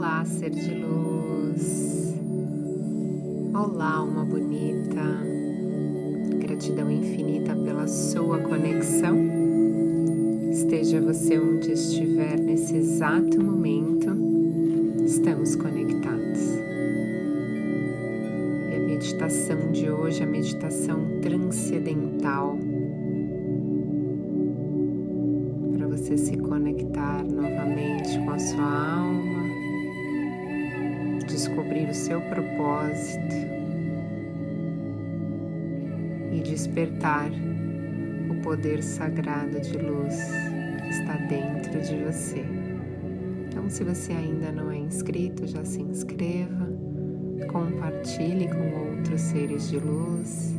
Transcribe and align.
Olá, 0.00 0.24
ser 0.24 0.48
de 0.48 0.76
luz. 0.76 2.14
Olá, 3.52 3.96
alma 3.96 4.24
bonita. 4.24 5.02
Gratidão 6.38 6.90
infinita 6.90 7.54
pela 7.54 7.86
sua 7.86 8.38
conexão. 8.38 9.18
Esteja 10.50 11.02
você 11.02 11.38
onde 11.38 11.72
estiver 11.72 12.40
nesse 12.40 12.76
exato 12.76 13.44
momento, 13.44 14.08
estamos 15.04 15.54
conectados. 15.54 16.40
E 18.70 18.76
a 18.76 18.78
meditação 18.78 19.70
de 19.70 19.90
hoje, 19.90 20.22
a 20.22 20.26
meditação 20.26 21.20
transcendental, 21.20 22.56
para 25.76 25.86
você 25.88 26.16
se 26.16 26.38
conectar 26.38 27.22
novamente 27.22 28.18
com 28.24 28.30
a 28.30 28.38
sua 28.38 28.94
alma 28.94 29.09
descobrir 31.40 31.88
o 31.88 31.94
seu 31.94 32.20
propósito 32.20 33.34
e 36.30 36.40
despertar 36.40 37.30
o 38.30 38.42
poder 38.42 38.82
sagrado 38.82 39.58
de 39.58 39.78
luz 39.78 40.16
que 40.82 40.88
está 40.90 41.16
dentro 41.28 41.80
de 41.80 41.96
você. 42.04 42.44
Então, 43.48 43.70
se 43.70 43.82
você 43.82 44.12
ainda 44.12 44.52
não 44.52 44.70
é 44.70 44.76
inscrito, 44.76 45.46
já 45.46 45.64
se 45.64 45.80
inscreva, 45.80 46.68
compartilhe 47.50 48.46
com 48.48 48.96
outros 48.98 49.22
seres 49.22 49.70
de 49.70 49.78
luz 49.78 50.54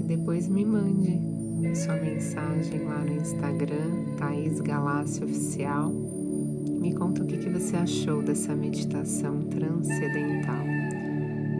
e 0.00 0.04
depois 0.04 0.48
me 0.48 0.64
mande 0.64 1.20
sua 1.76 1.96
mensagem 1.96 2.84
lá 2.84 3.04
no 3.04 3.16
Instagram, 3.16 4.16
Thaís 4.16 4.60
Galácio 4.60 5.26
Oficial 5.26 6.11
me 6.82 6.92
conta 6.92 7.22
o 7.22 7.26
que, 7.26 7.48
você 7.48 7.76
achou 7.76 8.22
dessa 8.22 8.56
meditação 8.56 9.40
transcendental 9.44 10.64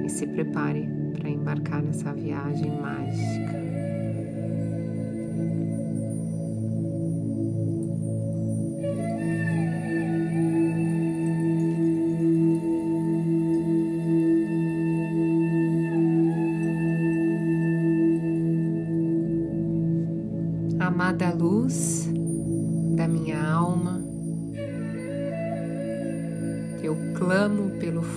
e 0.04 0.08
se 0.10 0.26
prepare 0.26 0.88
para 1.12 1.30
embarcar 1.30 1.80
nessa 1.80 2.12
viagem 2.12 2.72
mágica. 2.80 3.62
Amada 20.80 21.32
luz 21.32 22.11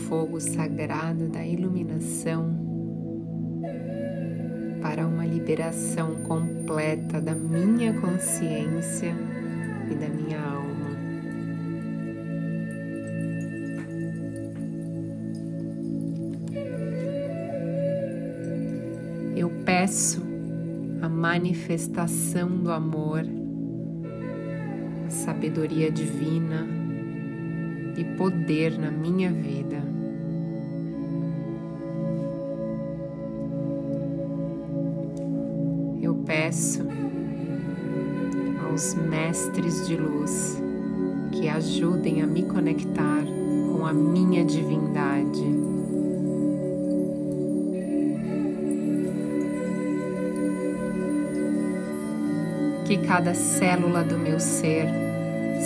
fogo 0.08 0.40
sagrado 0.40 1.28
da 1.28 1.46
iluminação 1.46 2.66
para 4.82 5.06
uma 5.08 5.26
liberação 5.26 6.16
completa 6.28 7.20
da 7.20 7.34
minha 7.34 7.92
consciência 8.00 9.16
e 9.90 9.96
da 9.96 10.08
minha 10.08 10.40
alma. 10.40 10.76
Eu 19.36 19.50
peço 19.66 20.22
a 21.02 21.10
manifestação 21.10 22.50
do 22.50 22.72
amor, 22.72 23.24
a 25.08 25.10
sabedoria 25.10 25.90
divina 25.90 26.68
e 27.98 28.04
poder 28.18 28.78
na 28.78 28.92
minha 28.92 29.32
vida. 29.32 29.95
Peço 36.56 36.88
aos 38.66 38.94
mestres 38.94 39.86
de 39.90 39.98
luz 39.98 40.58
que 41.34 41.50
ajudem 41.50 42.22
a 42.22 42.26
me 42.28 42.44
conectar 42.44 43.26
com 43.74 43.86
a 43.86 43.92
minha 43.92 44.46
divindade. 44.46 45.44
Que 52.86 53.00
cada 53.06 53.34
célula 53.34 54.06
do 54.06 54.18
meu 54.18 54.40
ser 54.40 54.88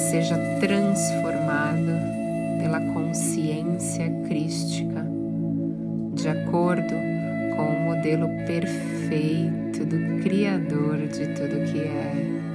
seja 0.10 0.40
transformada 0.60 2.02
pela 2.60 2.80
consciência 2.96 4.10
crística, 4.28 5.06
de 6.16 6.30
acordo 6.30 6.96
com 7.56 7.76
o 7.76 7.80
modelo 7.80 8.28
perfeito 8.48 9.69
do 9.86 10.22
Criador 10.24 10.98
de 11.08 11.28
tudo 11.34 11.72
que 11.72 11.80
é. 11.80 12.50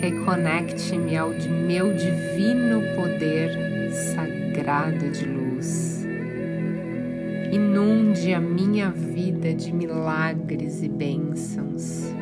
Reconecte-me 0.00 1.16
ao 1.16 1.30
meu 1.30 1.94
divino 1.94 2.80
poder 2.94 3.92
sagrado 4.14 5.10
de 5.10 5.24
luz. 5.24 6.06
Inunde 7.52 8.32
a 8.32 8.40
minha 8.40 8.90
vida 8.90 9.52
de 9.54 9.72
milagres 9.72 10.82
e 10.82 10.88
bênçãos. 10.88 12.17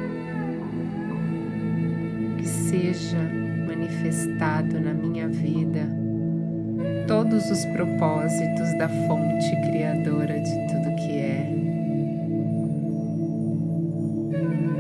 Seja 2.69 3.19
manifestado 3.66 4.81
na 4.81 4.93
minha 4.93 5.28
vida 5.28 5.88
todos 7.06 7.49
os 7.50 7.65
propósitos 7.66 8.77
da 8.78 8.88
fonte 8.88 9.50
criadora 9.69 10.41
de 10.41 10.50
tudo 10.66 10.97
que 10.97 11.12
é. 11.12 11.49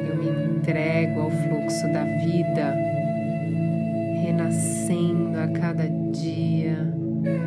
Eu 0.08 0.16
me 0.16 0.56
entrego 0.56 1.20
ao 1.20 1.30
fluxo 1.30 1.86
da 1.92 2.02
vida, 2.04 2.74
renascendo 4.20 5.38
a 5.38 5.46
cada 5.48 5.88
dia 6.10 6.92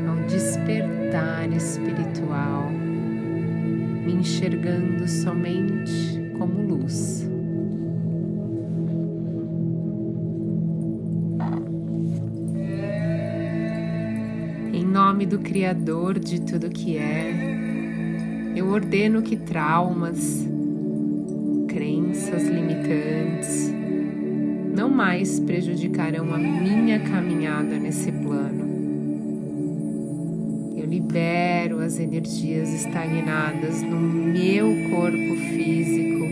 ao 0.07 0.25
despertar 0.27 1.51
espiritual 1.51 2.71
me 4.09 4.13
enxergando 4.13 5.07
somente 5.07 6.31
como 6.37 6.61
luz. 6.61 7.18
Nome 15.19 15.25
do 15.25 15.39
Criador 15.39 16.17
de 16.17 16.39
tudo 16.39 16.69
que 16.69 16.97
é, 16.97 17.33
eu 18.55 18.69
ordeno 18.69 19.21
que 19.21 19.35
traumas, 19.35 20.47
crenças 21.67 22.47
limitantes 22.47 23.69
não 24.73 24.89
mais 24.89 25.37
prejudicarão 25.41 26.33
a 26.33 26.37
minha 26.37 27.01
caminhada 27.01 27.77
nesse 27.77 28.13
plano 28.13 28.69
libero 30.87 31.81
as 31.81 31.99
energias 31.99 32.69
estagnadas 32.69 33.81
no 33.81 33.99
meu 33.99 34.67
corpo 34.89 35.35
físico, 35.53 36.25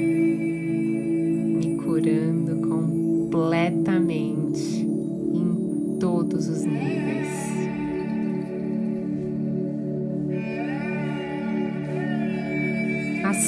me 1.59 1.75
curando 1.83 2.55
completamente 2.67 4.81
em 4.81 5.97
todos 5.99 6.47
os 6.47 6.63
níveis. 6.63 6.96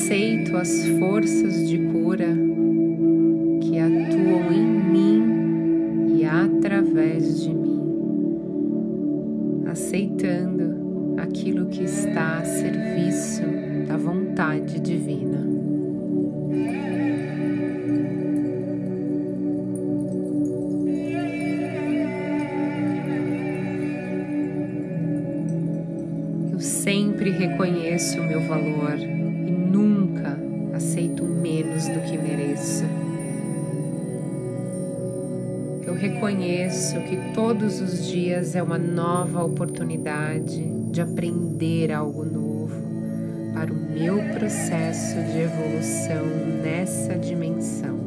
Aceito 0.09 0.57
as 0.57 0.87
forças 0.97 1.69
de 1.69 1.77
cura 1.77 2.35
que 3.61 3.77
atuam 3.77 4.51
em 4.51 4.65
mim 4.89 6.17
e 6.17 6.25
através 6.25 7.43
de 7.43 7.53
mim, 7.53 7.79
aceitando 9.67 11.13
aquilo 11.19 11.67
que 11.67 11.83
está 11.83 12.39
a 12.39 12.43
serviço 12.43 13.43
da 13.87 13.97
vontade 13.97 14.79
divina. 14.79 15.47
Eu 26.51 26.59
sempre 26.59 27.29
reconheço 27.29 28.19
o 28.19 28.23
meu 28.23 28.41
valor 28.41 29.18
reconheço 36.19 36.99
que 37.03 37.15
todos 37.33 37.79
os 37.79 38.05
dias 38.05 38.53
é 38.53 38.61
uma 38.61 38.77
nova 38.77 39.41
oportunidade 39.41 40.61
de 40.91 40.99
aprender 40.99 41.93
algo 41.93 42.25
novo, 42.25 42.75
para 43.53 43.71
o 43.71 43.75
meu 43.75 44.17
processo 44.33 45.15
de 45.15 45.39
evolução 45.39 46.25
nessa 46.61 47.17
dimensão. 47.17 47.97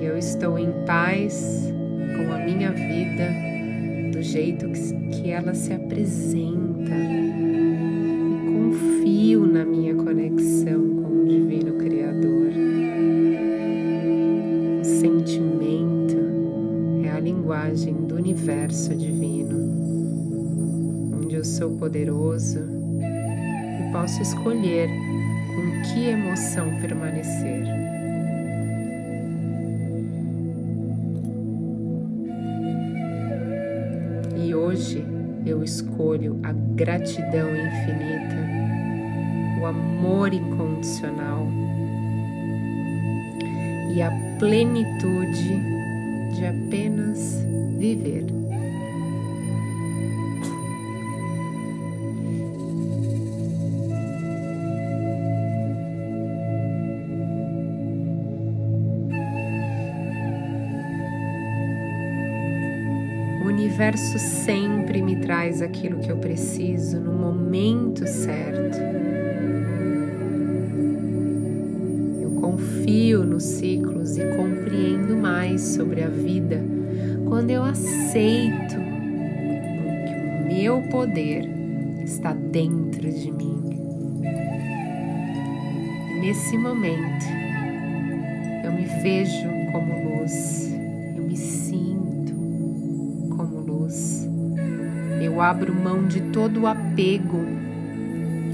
E 0.00 0.04
eu 0.04 0.16
estou 0.16 0.56
em 0.56 0.70
paz 0.86 1.68
com 2.16 2.32
a 2.32 2.38
minha 2.38 2.70
vida 2.70 3.28
do 4.12 4.22
jeito 4.22 4.68
que 5.10 5.30
ela 5.32 5.52
se 5.52 5.72
apresenta 5.72 7.47
confio 9.28 9.46
na 9.46 9.62
minha 9.62 9.94
conexão 9.94 10.80
com 11.02 11.22
o 11.22 11.28
Divino 11.28 11.74
Criador. 11.74 12.50
O 14.80 14.84
sentimento 14.84 16.16
é 17.04 17.10
a 17.10 17.20
linguagem 17.20 17.92
do 18.06 18.14
universo 18.14 18.94
divino, 18.94 19.58
onde 21.22 21.34
eu 21.34 21.44
sou 21.44 21.76
poderoso 21.76 22.58
e 22.58 23.92
posso 23.92 24.22
escolher 24.22 24.88
com 24.88 25.82
que 25.82 26.06
emoção 26.06 26.80
permanecer. 26.80 27.66
hoje 34.54 35.04
eu 35.46 35.62
escolho 35.62 36.40
a 36.42 36.52
gratidão 36.52 37.48
infinita, 37.50 38.77
o 39.60 39.66
amor 39.66 40.32
incondicional 40.32 41.46
e 43.94 44.02
a 44.02 44.10
plenitude 44.38 45.60
de 46.34 46.46
apenas 46.46 47.44
viver. 47.76 48.38
universo 63.78 64.18
sempre 64.18 65.00
me 65.00 65.16
traz 65.16 65.62
aquilo 65.62 66.00
que 66.00 66.10
eu 66.10 66.16
preciso 66.16 66.98
no 66.98 67.12
momento 67.12 68.06
certo. 68.06 69.17
Confio 72.88 73.22
nos 73.22 73.42
ciclos 73.42 74.16
e 74.16 74.24
compreendo 74.34 75.14
mais 75.14 75.60
sobre 75.60 76.02
a 76.02 76.08
vida 76.08 76.64
quando 77.28 77.50
eu 77.50 77.62
aceito 77.62 78.76
que 80.06 80.14
o 80.14 80.46
meu 80.46 80.80
poder 80.88 81.44
está 82.02 82.32
dentro 82.32 83.02
de 83.12 83.30
mim. 83.30 83.62
E 86.12 86.20
nesse 86.20 86.56
momento, 86.56 87.26
eu 88.64 88.72
me 88.72 88.86
vejo 89.02 89.48
como 89.70 90.16
luz. 90.16 90.68
Eu 95.20 95.42
abro 95.42 95.74
mão 95.74 96.06
de 96.08 96.20
todo 96.32 96.62
o 96.62 96.66
apego 96.66 97.44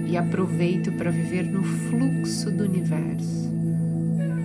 e 0.06 0.16
aproveito 0.16 0.92
para 0.92 1.10
viver 1.10 1.44
no 1.44 1.62
fluxo 1.62 2.50
do 2.50 2.64
universo, 2.64 3.50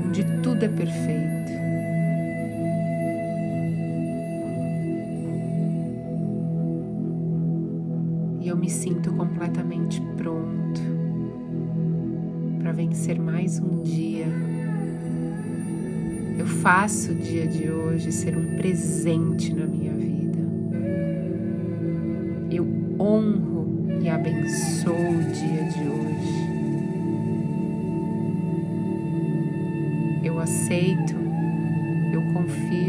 onde 0.09 0.23
tudo 0.41 0.65
é 0.65 0.67
perfeito. 0.67 1.51
E 8.41 8.47
eu 8.47 8.57
me 8.57 8.69
sinto 8.69 9.13
completamente 9.13 10.01
pronto 10.17 10.81
para 12.59 12.71
vencer 12.71 13.19
mais 13.19 13.59
um 13.59 13.83
dia. 13.83 14.25
Eu 16.39 16.47
faço 16.47 17.11
o 17.11 17.15
dia 17.15 17.45
de 17.45 17.69
hoje 17.69 18.11
ser 18.11 18.35
um 18.35 18.57
presente 18.57 19.53
na 19.53 19.67
minha 19.67 19.93
vida. 19.93 20.09
honro 22.99 23.87
e 24.01 24.09
abençoo 24.09 24.93
o 24.93 25.23
dia 25.31 25.63
de 25.69 25.87
hoje. 25.87 26.38
aceito, 30.49 31.15
eu 32.11 32.23
confio. 32.33 32.88